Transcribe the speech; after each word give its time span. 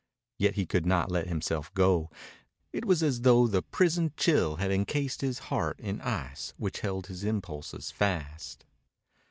Yet 0.39 0.55
he 0.55 0.65
could 0.65 0.87
not 0.87 1.11
let 1.11 1.27
himself 1.27 1.71
go. 1.75 2.09
It 2.73 2.85
was 2.85 3.03
as 3.03 3.21
though 3.21 3.45
the 3.45 3.61
prison 3.61 4.13
chill 4.17 4.55
had 4.55 4.71
encased 4.71 5.21
his 5.21 5.37
heart 5.53 5.79
in 5.79 6.01
ice 6.01 6.55
which 6.57 6.79
held 6.79 7.05
his 7.05 7.23
impulses 7.23 7.91
fast. 7.91 8.65